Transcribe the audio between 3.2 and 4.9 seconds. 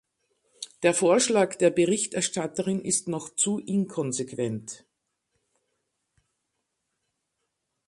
zu inkonsequent.